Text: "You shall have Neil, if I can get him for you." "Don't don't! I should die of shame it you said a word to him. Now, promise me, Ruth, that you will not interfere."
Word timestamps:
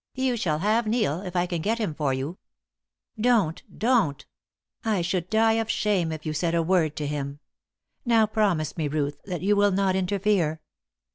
"You 0.15 0.35
shall 0.35 0.57
have 0.57 0.87
Neil, 0.87 1.21
if 1.21 1.35
I 1.35 1.45
can 1.45 1.61
get 1.61 1.77
him 1.77 1.93
for 1.93 2.11
you." 2.11 2.39
"Don't 3.19 3.61
don't! 3.77 4.25
I 4.83 5.03
should 5.03 5.29
die 5.29 5.51
of 5.61 5.69
shame 5.69 6.11
it 6.11 6.25
you 6.25 6.33
said 6.33 6.55
a 6.55 6.63
word 6.63 6.95
to 6.95 7.05
him. 7.05 7.39
Now, 8.03 8.25
promise 8.25 8.75
me, 8.77 8.87
Ruth, 8.87 9.21
that 9.25 9.43
you 9.43 9.55
will 9.55 9.69
not 9.69 9.95
interfere." 9.95 10.59